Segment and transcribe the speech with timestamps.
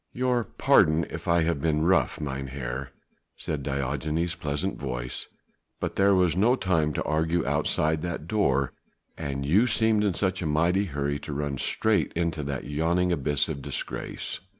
[0.13, 2.89] "Your pardon if I have been rough, mynheer,"
[3.37, 5.27] said Diogenes' pleasant voice,
[5.79, 8.73] "but there was no time to argue outside that door
[9.15, 13.47] and you seemed in such a mighty hurry to run straight into that yawning abyss
[13.47, 14.39] of disgrace."